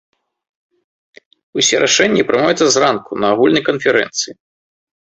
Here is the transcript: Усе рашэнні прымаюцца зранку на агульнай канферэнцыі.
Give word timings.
Усе 1.59 1.83
рашэнні 1.85 2.27
прымаюцца 2.31 2.65
зранку 2.77 3.11
на 3.23 3.33
агульнай 3.37 3.63
канферэнцыі. 3.71 4.33